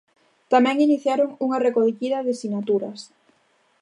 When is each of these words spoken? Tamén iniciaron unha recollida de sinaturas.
Tamén 0.53 0.77
iniciaron 0.87 1.29
unha 1.45 1.61
recollida 1.67 2.17
de 2.27 2.33
sinaturas. 2.41 2.99